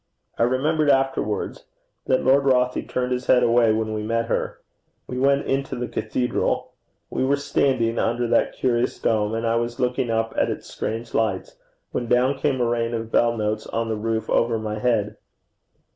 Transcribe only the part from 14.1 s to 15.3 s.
over my head.